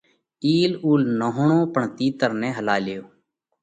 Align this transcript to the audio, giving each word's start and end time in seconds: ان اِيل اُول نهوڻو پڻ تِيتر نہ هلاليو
ان 0.03 0.07
اِيل 0.47 0.71
اُول 0.83 1.01
نهوڻو 1.19 1.61
پڻ 1.73 1.83
تِيتر 1.97 2.31
نہ 2.41 2.49
هلاليو 2.57 3.03